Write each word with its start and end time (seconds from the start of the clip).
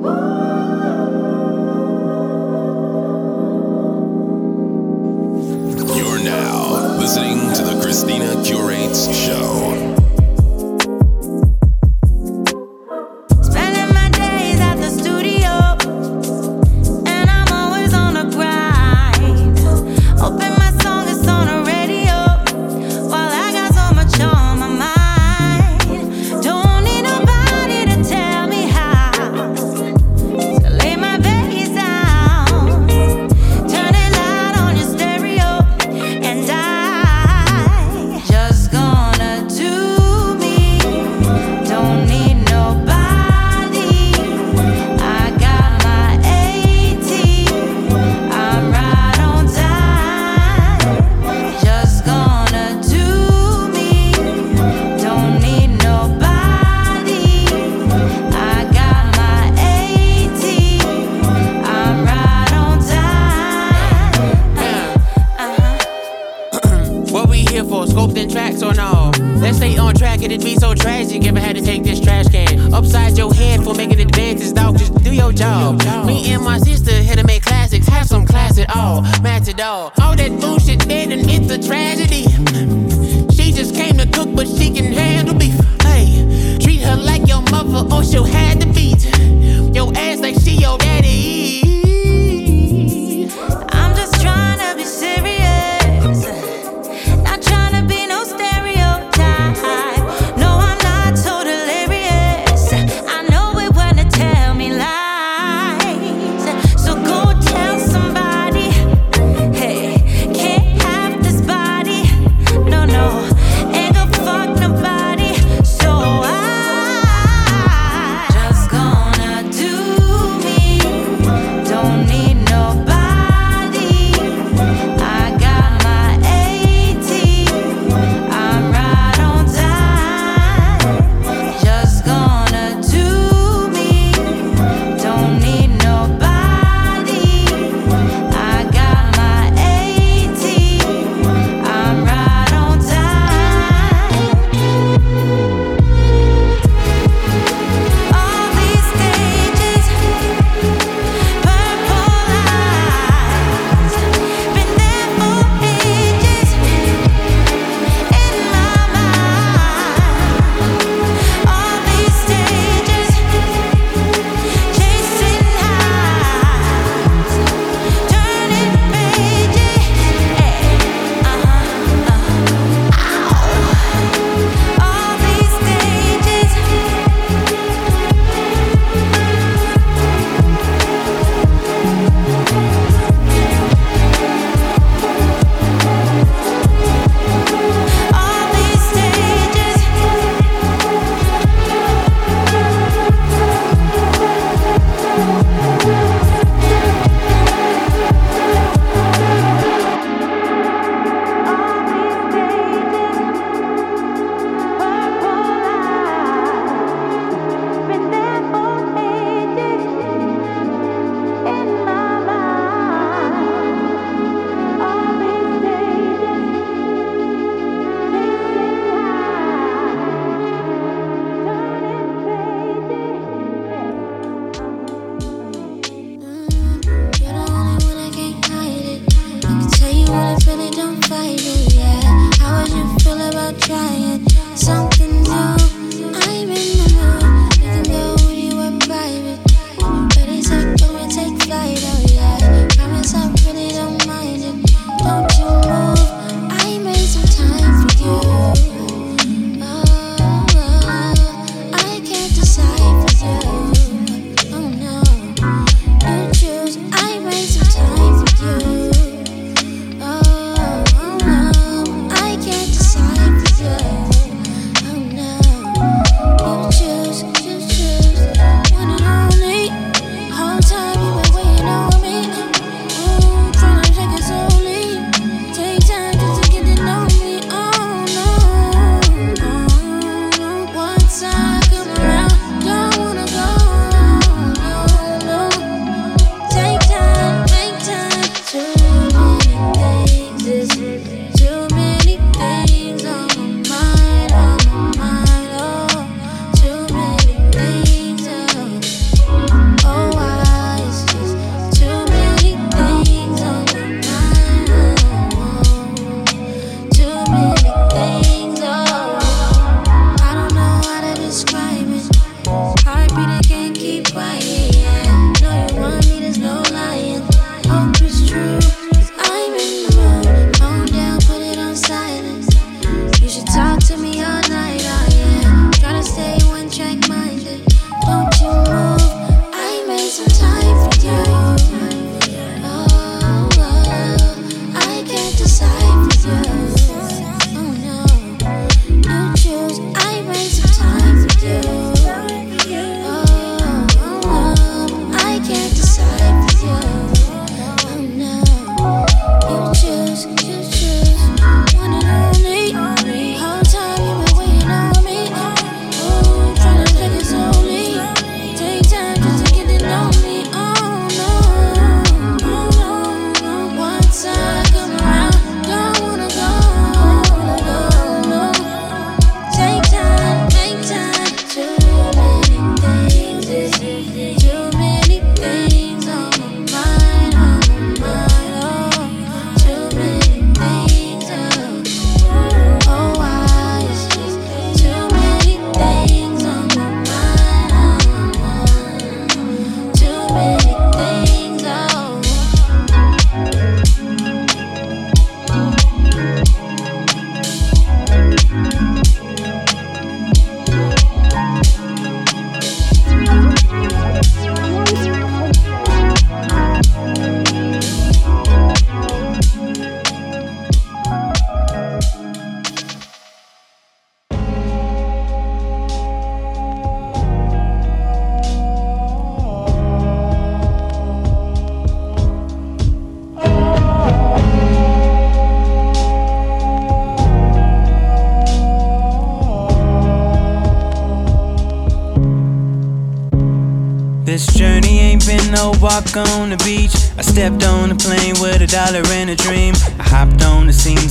You're 0.00 0.08
now 6.24 6.96
listening 6.98 7.52
to 7.52 7.62
the 7.62 7.78
Christina 7.82 8.42
Curates 8.42 9.14
Show. 9.14 9.99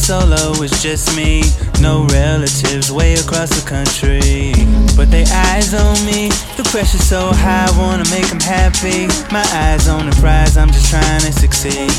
Solo, 0.10 0.64
it's 0.64 0.82
just 0.82 1.16
me. 1.16 1.44
No 1.82 2.08
relatives 2.08 2.92
way 2.92 3.14
across 3.14 3.50
the 3.54 3.62
country. 3.62 4.58
But 4.98 5.12
they 5.12 5.22
eyes 5.54 5.76
on 5.76 6.04
me. 6.04 6.30
The 6.58 6.66
pressure's 6.74 7.06
so 7.06 7.30
high, 7.30 7.70
I 7.70 7.74
wanna 7.78 8.10
make 8.10 8.26
them 8.26 8.40
happy. 8.42 9.06
My 9.30 9.46
eyes 9.54 9.88
on 9.88 10.10
the 10.10 10.16
prize, 10.18 10.58
I'm 10.58 10.72
just 10.72 10.90
trying 10.90 11.22
to 11.22 11.32
succeed. 11.32 11.94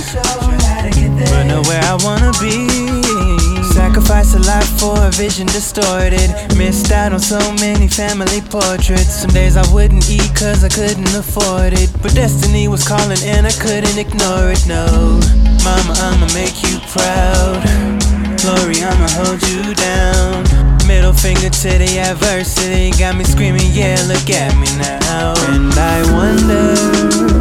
But 1.31 1.45
know 1.47 1.63
where 1.71 1.85
I 1.87 1.95
wanna 2.03 2.33
be. 2.43 2.67
Sacrifice 3.79 4.35
a 4.35 4.41
lot 4.43 4.65
for 4.65 4.99
a 5.07 5.11
vision 5.13 5.47
distorted. 5.47 6.35
Missed 6.59 6.91
out 6.91 7.13
on 7.13 7.21
so 7.21 7.39
many 7.63 7.87
family 7.87 8.41
portraits. 8.51 9.23
Some 9.23 9.31
days 9.31 9.57
I 9.57 9.63
wouldn't 9.73 10.11
eat 10.11 10.35
cause 10.35 10.65
I 10.65 10.69
couldn't 10.69 11.15
afford 11.15 11.75
it. 11.75 11.91
But 12.03 12.17
destiny 12.17 12.67
was 12.67 12.83
calling 12.83 13.23
and 13.23 13.47
I 13.47 13.53
couldn't 13.53 13.99
ignore 13.99 14.51
it. 14.51 14.67
No, 14.67 14.85
mama, 15.63 15.95
I'ma 16.11 16.27
make 16.35 16.59
you 16.67 16.81
proud. 16.91 18.00
Glory, 18.43 18.83
I'ma 18.83 19.07
hold 19.11 19.43
you 19.49 19.75
down. 19.75 20.45
Middle 20.87 21.13
finger 21.13 21.51
to 21.51 21.69
the 21.79 21.99
adversity. 21.99 22.91
Got 22.99 23.17
me 23.17 23.25
screaming, 23.25 23.71
yeah, 23.73 24.03
look 24.09 24.31
at 24.31 24.57
me 24.57 24.67
now. 24.79 25.35
And 25.53 25.73
I 25.75 26.03
wonder. 26.13 27.40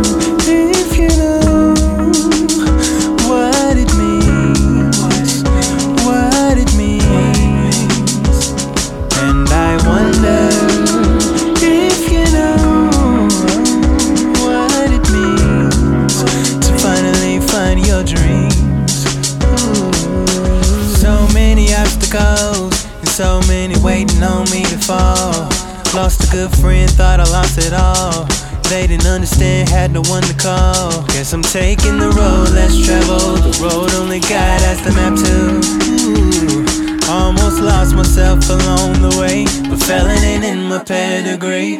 Good 26.32 26.52
friend, 26.58 26.90
thought 26.90 27.20
I 27.20 27.28
lost 27.32 27.58
it 27.58 27.74
all. 27.74 28.26
They 28.70 28.86
didn't 28.86 29.08
understand, 29.08 29.68
had 29.70 29.92
no 29.92 30.02
one 30.04 30.22
to 30.24 30.34
call. 30.38 31.04
Guess 31.08 31.34
I'm 31.34 31.42
taking 31.42 31.98
the 31.98 32.10
road 32.10 32.54
less 32.54 32.78
traveled. 32.86 33.42
The 33.42 33.54
road 33.64 33.92
only 33.96 34.20
God 34.20 34.62
has 34.62 34.80
the 34.86 34.92
map 34.94 35.18
to. 35.18 37.10
Almost 37.10 37.62
lost 37.62 37.96
myself 37.96 38.48
along 38.50 39.02
the 39.02 39.18
way, 39.18 39.46
but 39.70 39.82
felon 39.82 40.44
in 40.44 40.70
my 40.70 40.84
pedigree. 40.84 41.78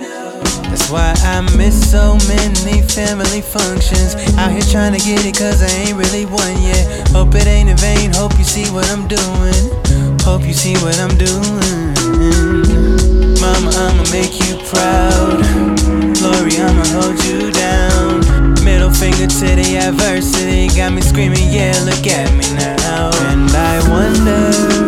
That's 0.70 0.90
why 0.90 1.14
I 1.18 1.42
miss 1.56 1.78
so 1.92 2.18
many 2.28 2.82
family 2.82 3.42
functions. 3.42 4.16
Out 4.38 4.52
here 4.52 4.66
trying 4.66 4.94
to 4.94 5.00
get 5.00 5.26
it, 5.26 5.38
cause 5.38 5.62
I 5.62 5.70
ain't 5.86 5.98
really 5.98 6.26
one 6.26 6.58
yet. 6.62 7.10
Hope 7.10 7.36
it 7.36 7.46
ain't 7.46 7.70
in 7.70 7.78
vain, 7.78 8.12
hope 8.14 8.34
you 8.38 8.44
see 8.44 8.66
what 8.74 8.90
I'm 8.90 9.08
doing. 9.08 9.54
Hope 10.22 10.42
you 10.42 10.54
see 10.54 10.74
what 10.82 10.98
I'm 10.98 11.16
doing. 11.18 12.69
Mama, 13.50 13.72
I'ma 13.72 14.04
make 14.12 14.34
you 14.46 14.58
proud. 14.70 15.42
Glory, 16.20 16.54
I'ma 16.62 16.86
hold 16.94 17.18
you 17.26 17.52
down. 17.52 18.54
Middle 18.64 18.92
finger 18.92 19.26
to 19.26 19.48
the 19.56 19.78
adversity. 19.78 20.68
Got 20.68 20.94
me 20.94 21.02
screaming, 21.02 21.50
yeah, 21.50 21.74
look 21.84 22.06
at 22.06 22.32
me 22.36 22.46
now. 22.56 23.10
And 23.32 23.50
I 23.50 23.90
wonder. 23.90 24.79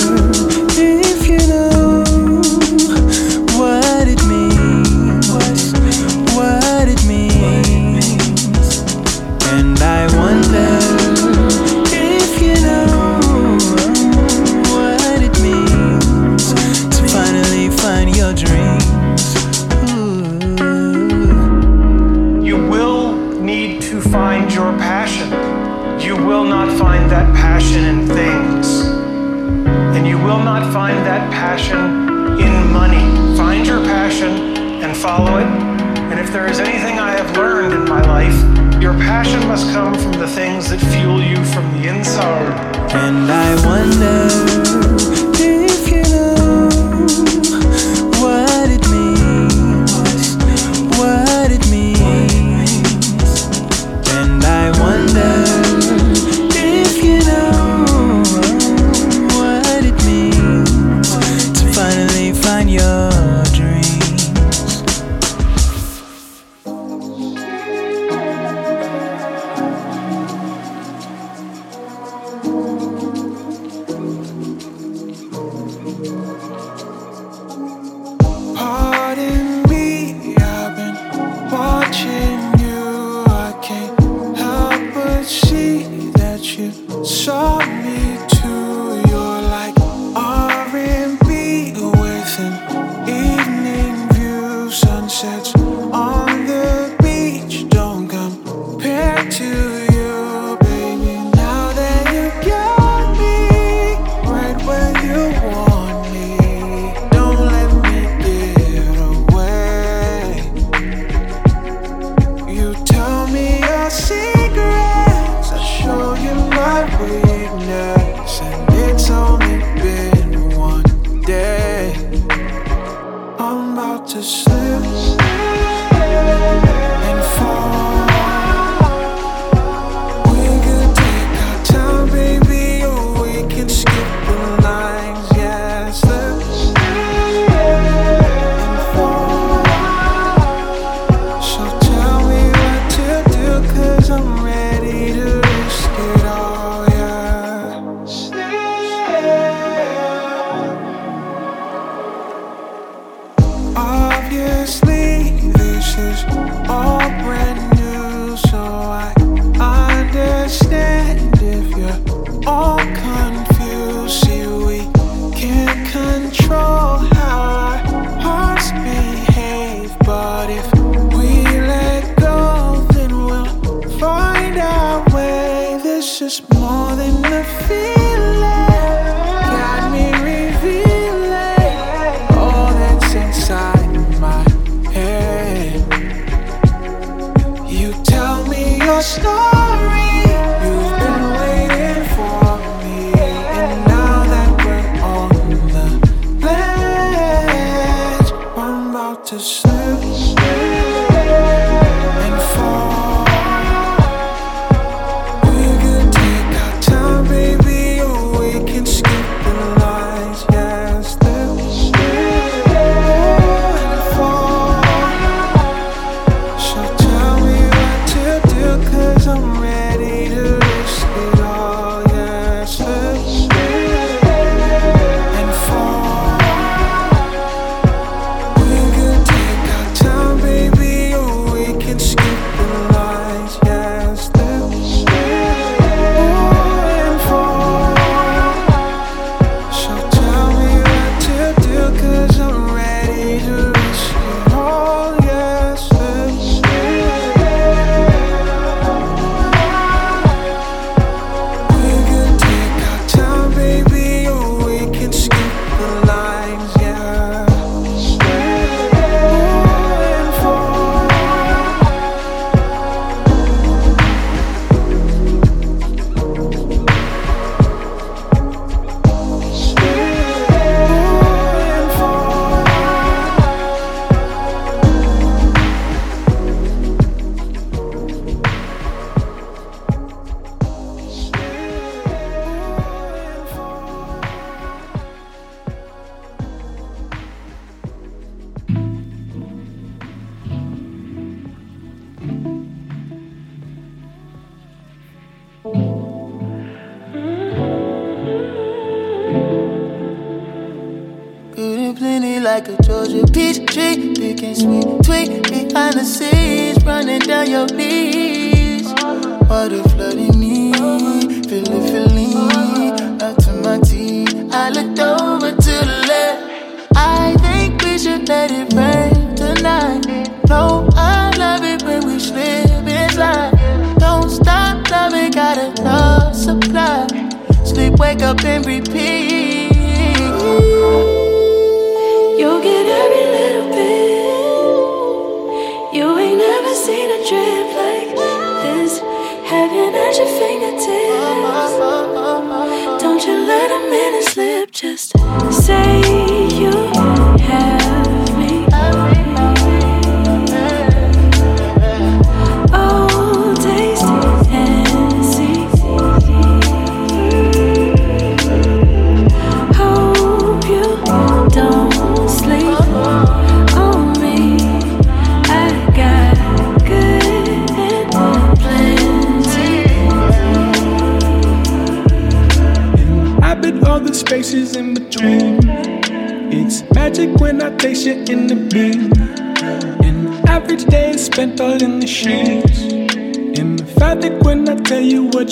your 340.22 340.40
face 340.40 340.61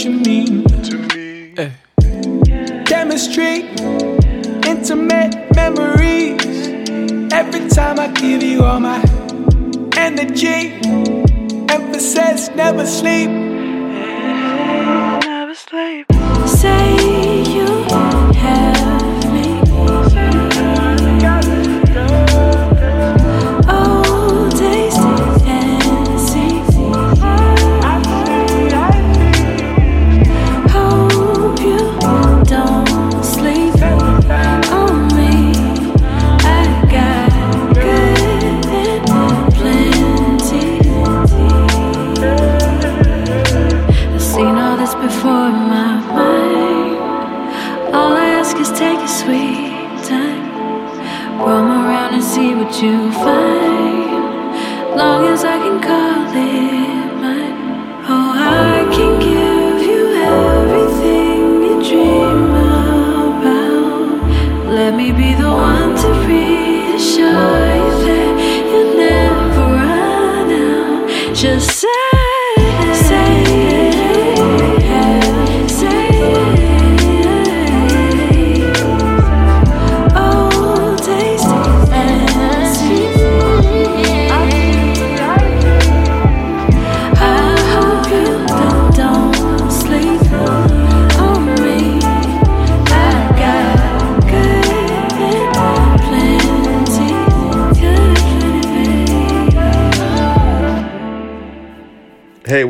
my 0.06 0.12
mind 0.12 0.39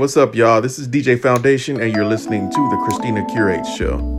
what's 0.10 0.18
up, 0.18 0.34
y'all? 0.34 0.60
This 0.60 0.80
is 0.80 0.88
DJ 0.88 1.22
Foundation, 1.22 1.80
and 1.80 1.94
you're 1.94 2.04
listening 2.04 2.50
to 2.50 2.70
The 2.72 2.78
Christina 2.78 3.24
Curates 3.28 3.72
Show. 3.78 4.19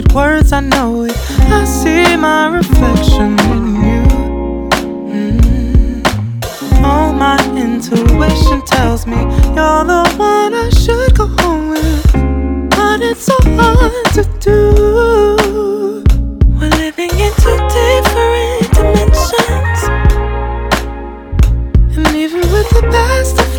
Need 0.00 0.12
words, 0.12 0.52
I 0.52 0.60
know 0.60 1.02
it. 1.04 1.16
I 1.50 1.64
see 1.64 2.16
my 2.16 2.48
reflection 2.48 3.38
in 3.50 3.64
you. 3.84 4.02
Mm. 5.14 6.84
All 6.84 7.12
my 7.12 7.38
intuition 7.56 8.62
tells 8.62 9.06
me 9.06 9.16
you're 9.56 9.84
the 9.84 10.04
one 10.16 10.54
I 10.54 10.70
should 10.70 11.16
go 11.16 11.26
home 11.26 11.70
with. 11.70 12.12
But 12.70 13.02
it's 13.02 13.24
so 13.24 13.36
hard 13.60 14.04
to 14.14 14.24
do. 14.40 16.04
We're 16.58 16.76
living 16.84 17.10
in 17.10 17.32
two 17.42 17.58
different 17.78 18.72
dimensions. 18.76 19.80
And 21.96 22.16
even 22.16 22.40
with 22.52 22.68
the 22.70 22.82
best 22.90 23.49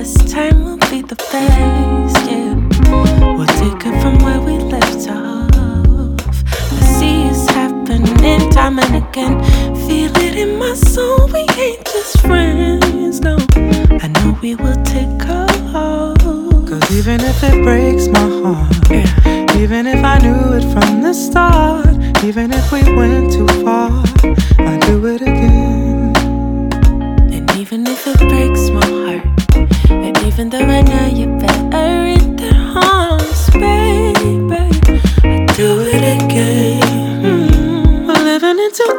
this 0.00 0.32
time 0.32 0.64
will 0.64 0.78
be 0.88 1.02
the 1.02 1.16
best. 1.30 2.16
Yeah, 2.30 2.54
we'll 3.36 3.46
take 3.60 3.86
it 3.86 3.96
from 4.00 4.16
where 4.24 4.40
we 4.40 4.56
left 4.56 5.06
off. 5.10 6.16
I 6.72 6.80
see 6.96 7.28
it's 7.28 7.46
happening 7.50 8.50
time 8.50 8.78
and 8.78 8.96
again. 9.04 9.34
Feel 9.86 10.12
it 10.16 10.36
in 10.36 10.58
my 10.58 10.72
soul. 10.72 11.26
We 11.26 11.40
ain't 11.64 11.84
just 11.84 12.18
friends, 12.20 13.20
no. 13.20 13.36
I 14.04 14.08
know 14.14 14.38
we 14.40 14.54
will 14.54 14.80
take 14.84 15.22
a 15.28 15.46
Cause 16.70 16.86
even 16.96 17.20
if 17.20 17.42
it 17.42 17.62
breaks 17.62 18.08
my 18.08 18.26
heart, 18.42 18.72
yeah. 18.90 19.62
even 19.62 19.86
if 19.86 20.02
I 20.02 20.16
knew 20.24 20.42
it 20.58 20.66
from 20.72 21.02
the 21.02 21.12
start, 21.12 21.94
even 22.24 22.52
if 22.54 22.72
we 22.72 22.82
went 22.96 23.32
too 23.32 23.48
far, 23.64 23.90
I'd 24.60 24.80
do 24.86 25.04
it 25.06 25.20
again. 25.20 26.16
And 27.34 27.50
even 27.56 27.86
if 27.86 28.06
it 28.06 28.18
breaks 28.18 28.70
my 28.70 28.86
heart 28.86 29.49
and 30.16 30.26
even 30.26 30.50
though 30.50 30.58
I 30.58 30.82
know 30.82 31.06
you're 31.06 31.38
better 31.38 32.06
in 32.18 32.34
the 32.34 32.52
arms, 32.74 33.50
baby, 33.50 34.74
I'd 35.22 35.56
do 35.56 35.82
it 35.86 36.02
again. 36.16 37.22
Mm. 37.22 38.06
We're 38.06 38.24
living 38.24 38.58
in 38.58 38.72
two 38.72 38.98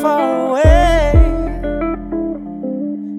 far 0.00 0.48
away. 0.48 1.12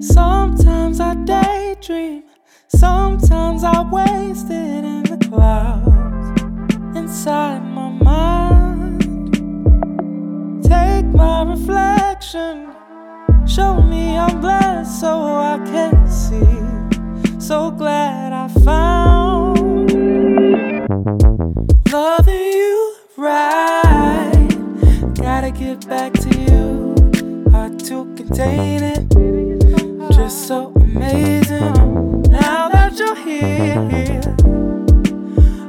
Sometimes 0.00 0.98
I 0.98 1.14
daydream, 1.24 2.24
sometimes 2.66 3.62
I 3.62 3.82
waste 3.88 4.50
it 4.50 4.84
in 4.84 5.04
the 5.04 5.18
clouds 5.28 6.42
inside 6.96 7.60
my 7.60 7.88
mind. 7.88 9.02
Take 10.64 11.06
my 11.06 11.42
reflection, 11.44 12.74
show 13.46 13.80
me 13.80 14.16
I'm 14.18 14.40
blessed 14.40 15.00
so 15.00 15.12
I 15.52 15.58
can 15.64 16.08
see. 16.10 17.38
So 17.38 17.70
glad 17.70 18.32
I 18.32 18.48
found 18.48 19.01
dating. 28.34 29.08
Just 30.12 30.46
so 30.48 30.72
amazing. 30.76 32.22
Now 32.30 32.68
that 32.68 32.98
you're 32.98 33.16
here, 33.16 33.78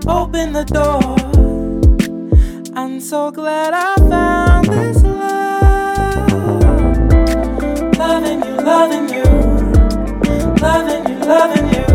open 0.08 0.54
the 0.54 0.64
door. 0.66 1.16
I'm 2.76 3.00
so 3.00 3.32
glad 3.32 3.74
I 3.74 3.96
found 4.10 4.68
this 4.68 5.04
love. 5.04 6.32
Loving 7.98 8.44
you, 8.44 8.56
loving 8.58 9.10
you, 9.10 9.24
loving 10.62 11.06
you, 11.10 11.20
loving 11.20 11.68
you, 11.74 11.86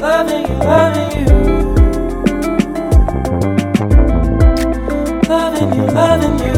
loving 0.00 0.46
you, 0.48 0.58
loving 0.64 1.10
you. 1.12 1.26
Loving 5.28 5.70
you, 5.74 5.84
loving 5.86 6.38
you, 6.38 6.52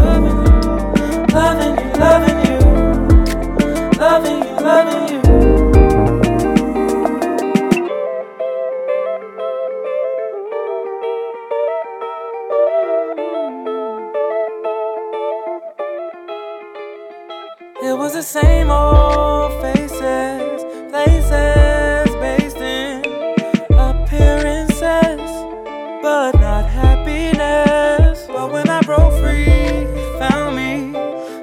loving 1.34 1.76
you, 1.78 1.92
loving 1.98 2.38
you. 2.46 2.59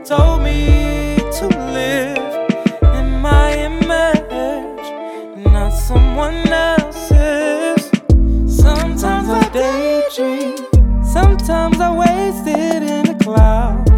Told 0.08 0.42
me 0.42 1.18
to 1.34 1.48
live 1.48 2.18
in 2.96 3.20
my 3.20 3.52
image, 3.58 4.88
not 5.52 5.72
someone 5.72 6.48
else's. 6.48 7.92
Sometimes 8.48 9.28
I 9.28 9.50
daydream, 9.52 10.56
sometimes 11.04 11.82
I 11.82 11.92
waste 11.94 12.48
it 12.48 12.84
in 12.84 13.04
the 13.06 13.22
clouds 13.22 13.92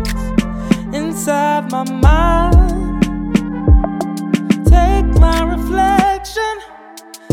inside 0.96 1.70
my 1.70 1.84
mind. 1.84 3.04
Take 4.66 5.06
my 5.22 5.44
reflection, 5.44 6.56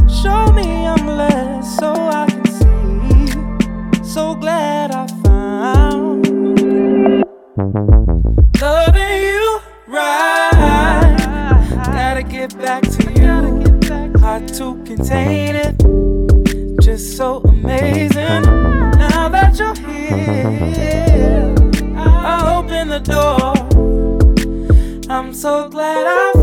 show 0.07 0.53
me 0.53 0.87
I'm 0.87 1.07
blessed 1.07 1.79
so 1.79 1.95
I 1.95 2.27
can 2.29 2.45
see. 2.45 4.05
So 4.05 4.35
glad 4.35 4.91
I 4.91 5.07
found 5.25 6.27
contain 15.07 15.55
it. 15.55 16.83
Just 16.83 17.17
so 17.17 17.41
amazing 17.43 18.43
now 18.43 19.29
that 19.29 19.57
you're 19.57 19.75
here. 19.89 21.55
I 21.97 22.57
open 22.57 22.89
the 22.89 22.99
door. 22.99 23.55
I'm 25.09 25.33
so 25.33 25.69
glad 25.69 26.07
I 26.07 26.36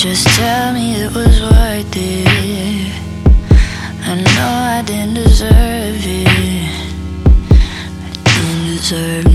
Just 0.00 0.26
tell 0.28 0.72
me 0.72 0.94
it 0.94 1.14
was 1.14 1.42
worth 1.42 1.94
it. 1.94 2.26
I 4.02 4.14
know 4.14 4.78
I 4.78 4.82
didn't 4.86 5.12
deserve 5.12 5.52
it. 5.52 6.26
I 8.06 8.10
didn't 8.24 8.76
deserve 8.76 9.26
it 9.26 9.29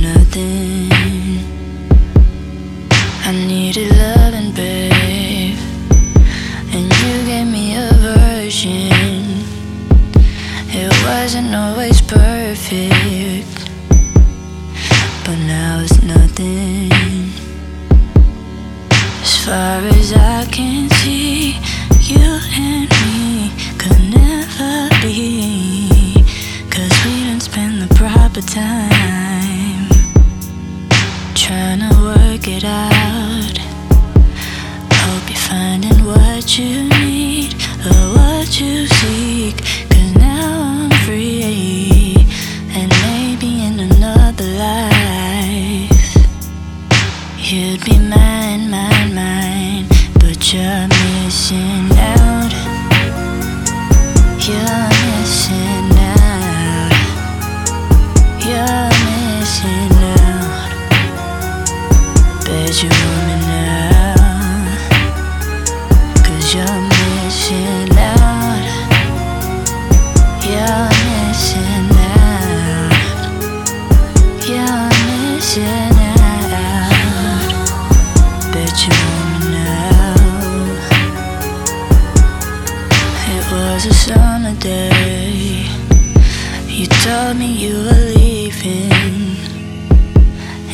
told 87.05 87.37
me 87.37 87.45
you 87.45 87.75
were 87.85 88.05
leaving, 88.17 88.91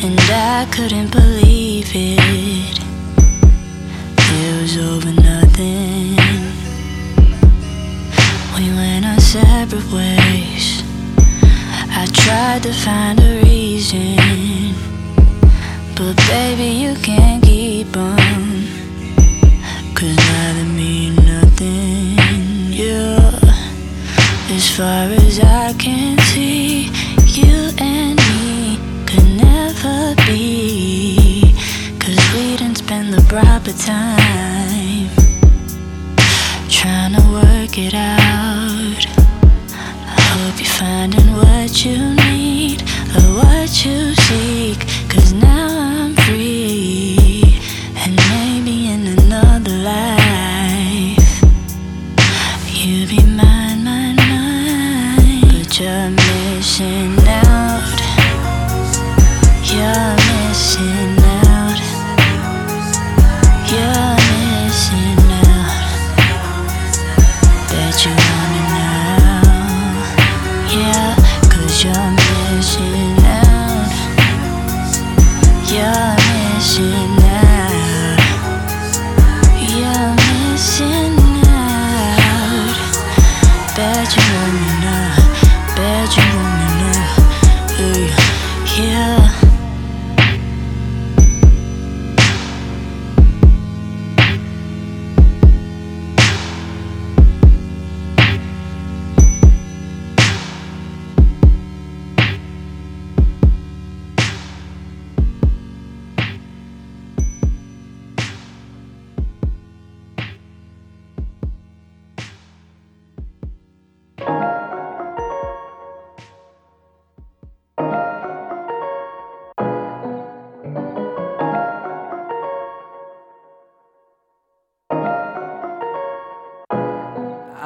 and 0.02 0.18
I 0.30 0.66
couldn't 0.74 1.10
believe 1.12 1.90
it. 1.94 2.78
It 4.38 4.62
was 4.62 4.74
over 4.78 5.12
nothing. 5.12 6.16
We 8.56 8.64
went 8.78 9.04
our 9.04 9.20
separate 9.20 9.88
ways. 9.92 10.82
I 12.00 12.06
tried 12.24 12.62
to 12.62 12.72
find 12.72 13.20
a 13.20 13.42
reason, 13.44 14.16
but 15.94 16.16
baby, 16.32 16.70
you 16.84 16.94
can't 17.02 17.44
keep 17.44 17.94
on. 17.94 18.66
Cause 19.94 20.16
now 20.16 20.52
the 20.54 20.64
meaning. 20.64 21.11
far 24.76 25.04
as 25.26 25.38
I 25.38 25.74
can 25.74 26.18
see, 26.32 26.84
you 27.26 27.70
and 27.76 28.16
me 28.16 28.78
could 29.06 29.28
never 29.36 30.14
be. 30.26 31.54
Cause 31.98 32.18
we 32.32 32.56
didn't 32.56 32.78
spend 32.78 33.12
the 33.12 33.20
proper 33.28 33.72
time 33.72 35.10
trying 36.70 37.12
to 37.16 37.22
work 37.30 37.76
it 37.76 37.92
out. 37.92 39.02
I 40.08 40.20
hope 40.32 40.58
you're 40.58 40.76
finding 40.80 41.32
what 41.32 41.84
you 41.84 42.14
need 42.32 42.80
or 43.16 43.44
what 43.44 43.84
you 43.84 44.14
seek. 44.14 44.91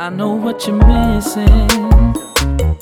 I 0.07 0.09
know 0.09 0.35
what 0.35 0.65
you're 0.69 0.77
missing. 0.87 2.76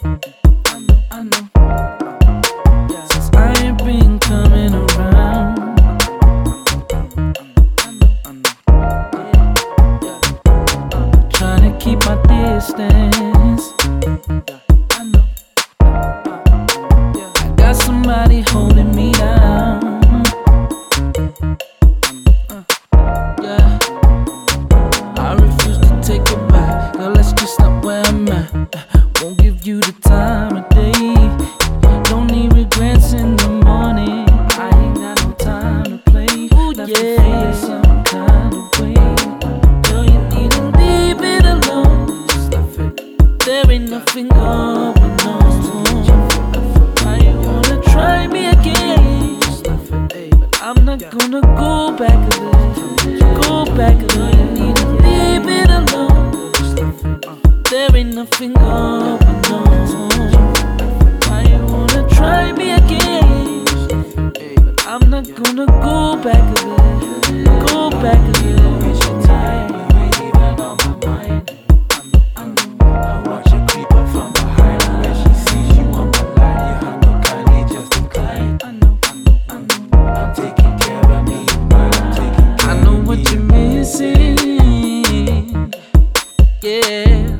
yeah. 86.64 87.33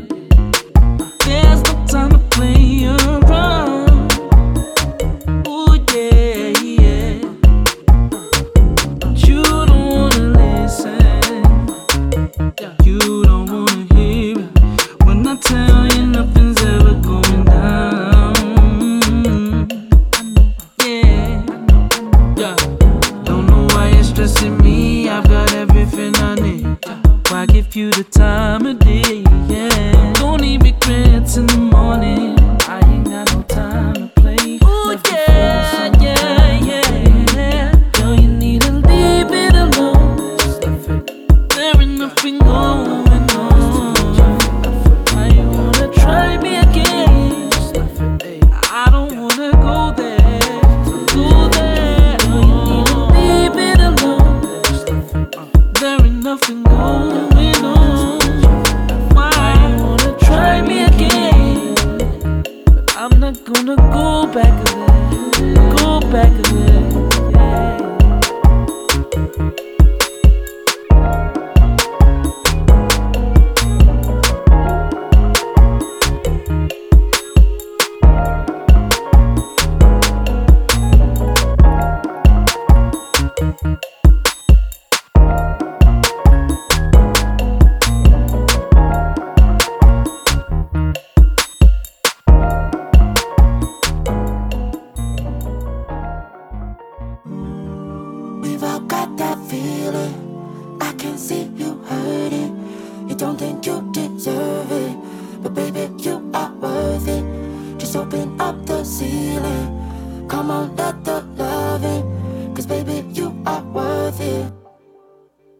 I'm 110.51 110.77
let 110.77 111.05
the 111.05 111.21
loving. 111.37 112.55
Cause 112.55 112.67
baby, 112.67 113.07
you 113.13 113.35
are 113.47 113.63
worth 113.63 114.21
it. 114.21 114.53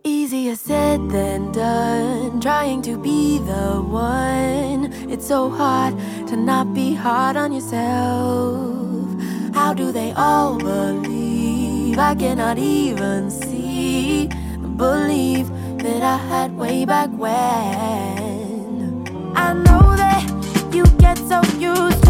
Easier 0.05 0.57
said 0.57 1.09
than 1.11 1.53
done. 1.53 2.41
Trying 2.41 2.83
to 2.83 2.99
be 2.99 3.39
the 3.39 3.81
one. 3.81 4.93
It's 5.11 5.27
so 5.27 5.49
hard 5.49 5.95
to 6.29 6.37
not 6.37 6.75
be 6.75 6.95
hard 6.95 7.37
on 7.37 7.53
yourself. 7.53 9.09
How 9.55 9.73
do 9.73 9.93
they 9.93 10.13
all 10.13 10.59
believe? 10.59 11.99
I 11.99 12.15
cannot 12.15 12.59
even 12.59 13.31
see 13.31 14.29
Believe 14.77 15.49
that 15.79 16.03
I 16.03 16.17
had 16.17 16.57
way 16.57 16.85
back 16.85 17.09
when. 17.11 17.33
I 19.37 19.53
know 19.53 19.95
that 19.95 20.25
you 20.75 20.85
get 20.99 21.17
so 21.17 21.41
used 21.59 22.04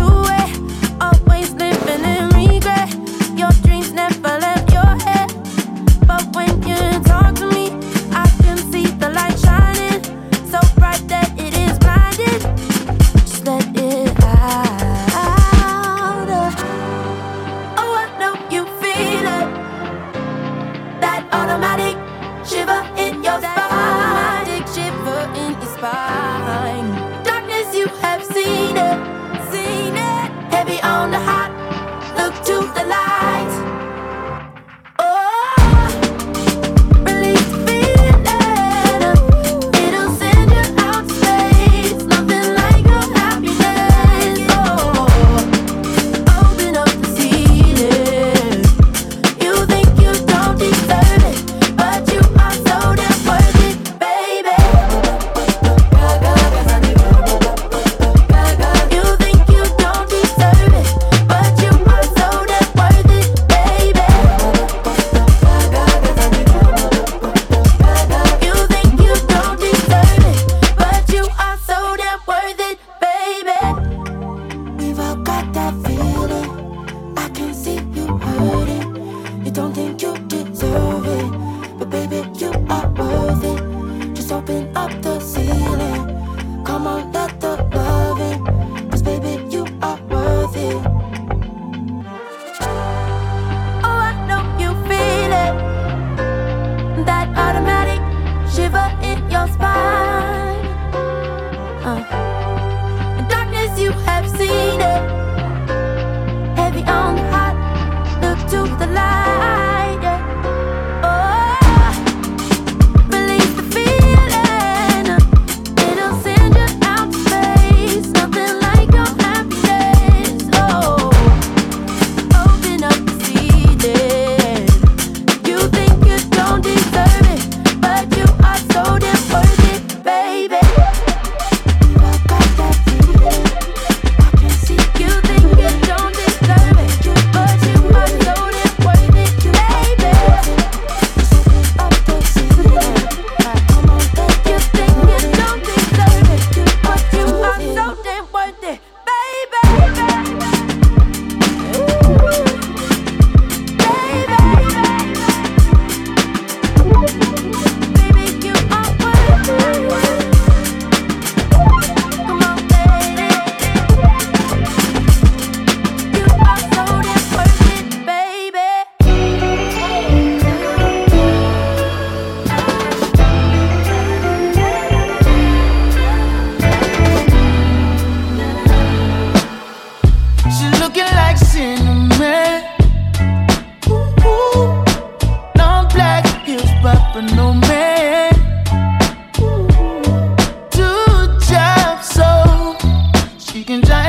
can 193.64 193.80
jive. 193.80 194.03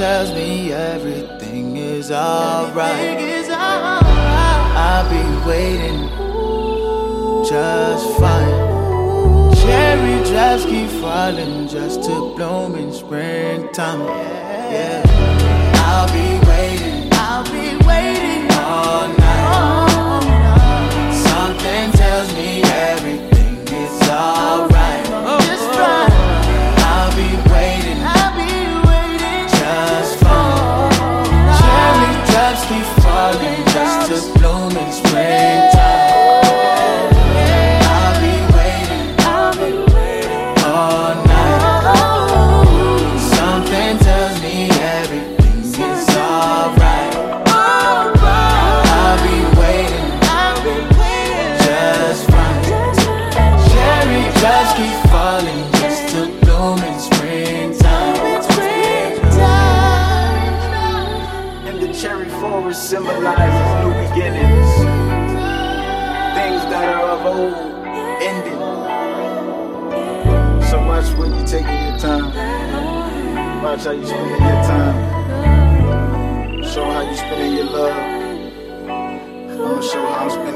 tells 0.00 0.32
me 0.32 0.72
everything 0.72 1.76
is 1.76 2.10
alright. 2.10 3.18
I'll 3.50 5.04
be 5.10 5.46
waiting 5.46 6.08
just 7.46 8.18
fine. 8.18 9.52
Cherry 9.56 10.24
drops 10.30 10.64
keep 10.64 10.88
falling 11.02 11.68
just 11.68 12.02
to 12.04 12.34
bloom 12.34 12.76
in 12.76 12.94
springtime. 12.94 14.00
Yeah, 14.72 15.02
I'll 15.84 16.08
be 16.08 16.46
waiting. 16.48 17.10
I'll 17.12 17.44
be 17.44 17.76
waiting 17.86 18.50
all 18.52 19.06
night. 19.06 21.12
Something 21.12 21.92
tells 21.92 22.32
me 22.36 22.62
everything. 22.62 23.29
time. 72.00 72.32
Watch 73.62 73.84
how 73.84 73.90
you 73.90 74.06
spending 74.06 74.40
your 74.40 74.62
time. 74.64 74.96
Show 76.64 76.84
how 76.84 77.02
you 77.02 77.14
spending 77.14 77.56
your 77.56 77.66
love. 77.66 77.96
I'ma 79.50 79.80
show 79.82 80.06
how 80.06 80.24
I'm 80.24 80.30
spending. 80.30 80.49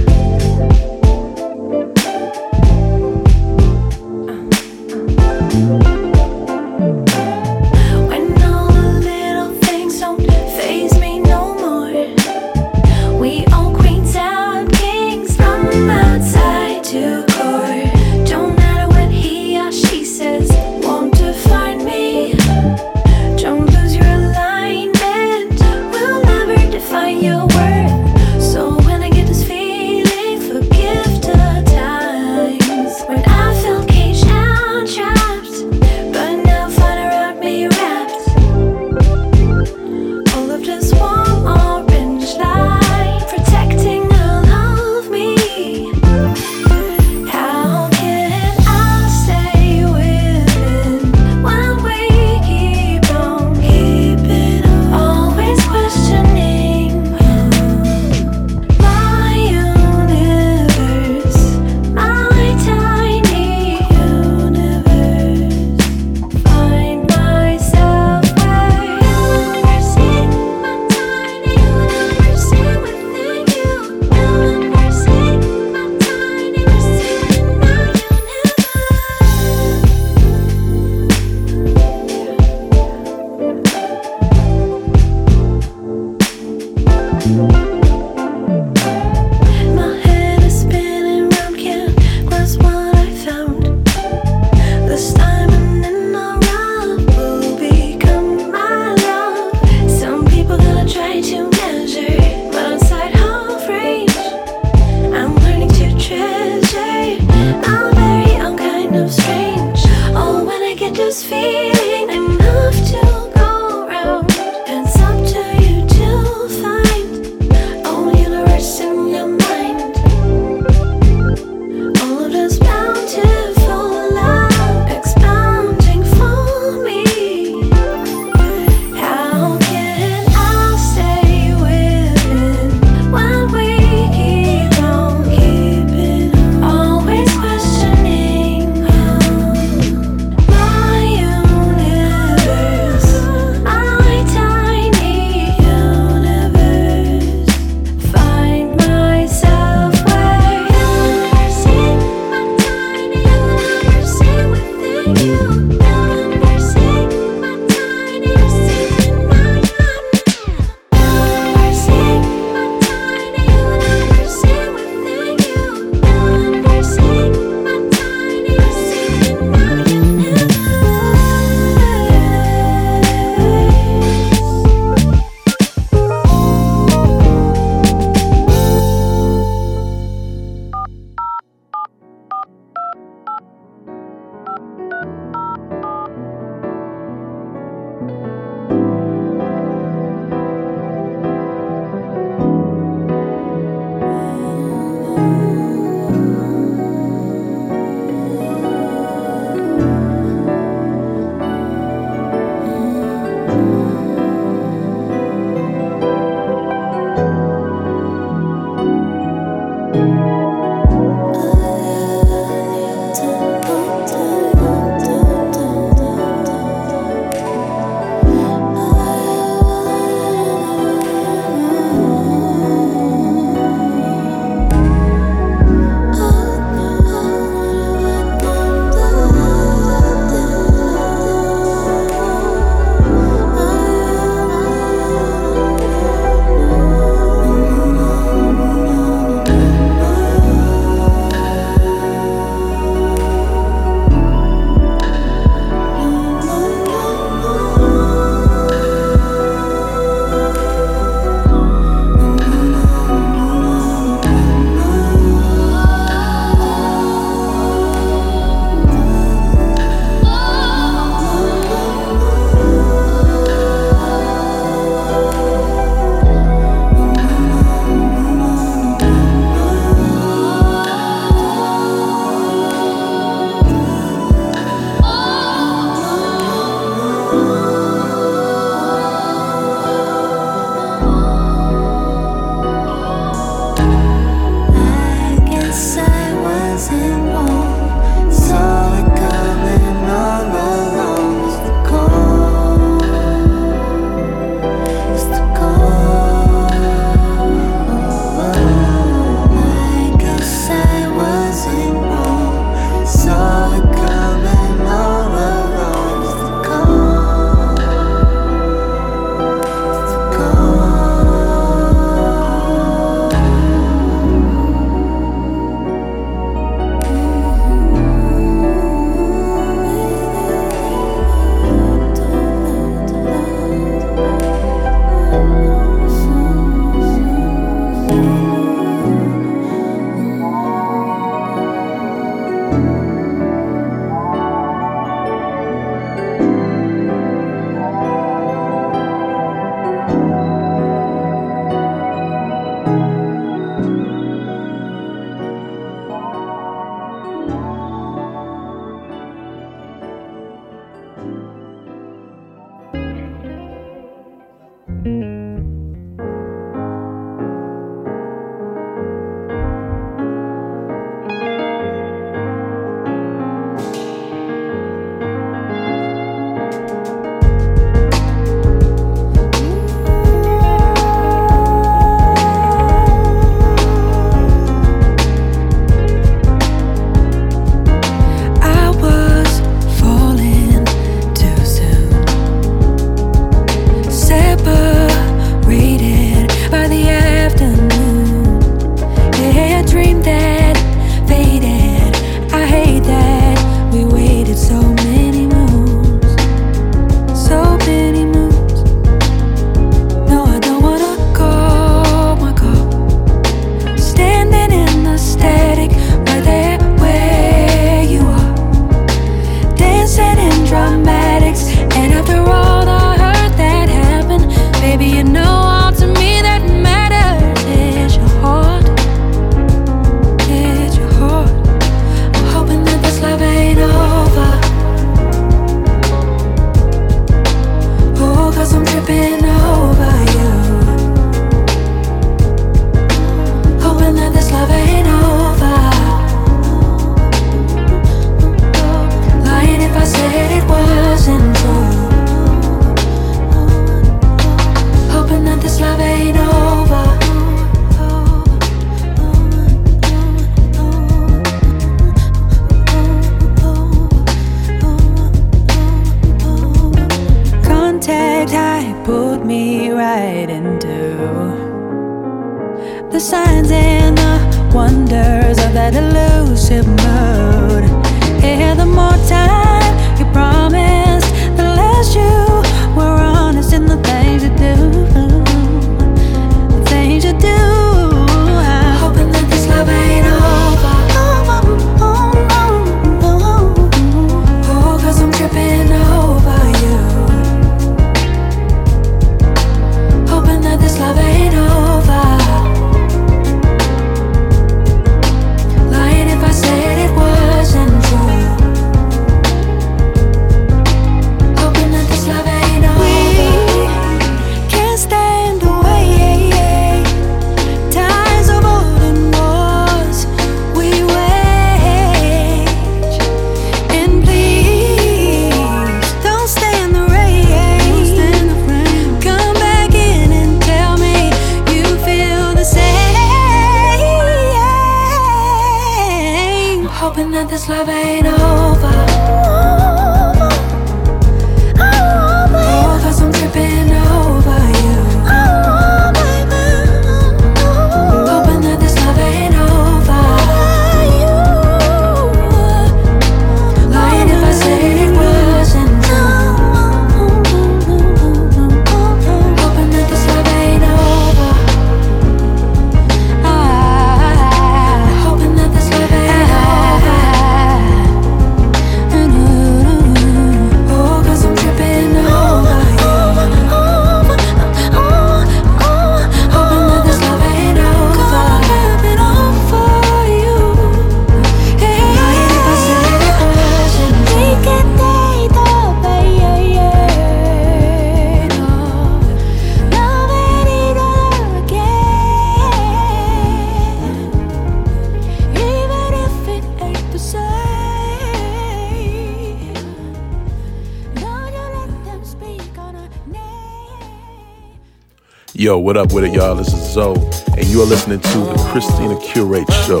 Yo, 595.72 595.78
what 595.78 595.96
up 595.96 596.12
with 596.12 596.22
it, 596.22 596.34
y'all? 596.34 596.54
This 596.54 596.74
is 596.74 596.92
Zo!, 596.92 597.14
and 597.56 597.66
you 597.66 597.80
are 597.80 597.86
listening 597.86 598.20
to 598.20 598.38
the 598.40 598.68
Christina 598.70 599.18
Curate 599.20 599.66
Show, 599.86 600.00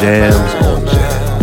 Jams 0.00 0.54
on 0.64 0.86
Jams. 0.86 1.33